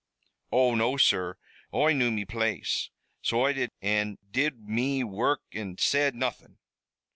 "Oh, 0.51 0.73
no, 0.73 0.97
sur, 0.97 1.37
Oi 1.71 1.93
knew 1.93 2.09
me 2.09 2.25
place, 2.25 2.89
so 3.21 3.41
Oi 3.41 3.53
did, 3.53 3.69
an' 3.83 4.17
did 4.31 4.67
me 4.67 5.03
wurruk 5.03 5.43
an' 5.53 5.77
said 5.77 6.15
nothin'. 6.15 6.57